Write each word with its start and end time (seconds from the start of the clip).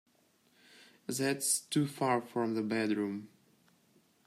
That's 1.05 1.59
too 1.59 1.85
far 1.85 2.21
from 2.21 2.55
the 2.55 2.63
bedroom. 2.63 3.29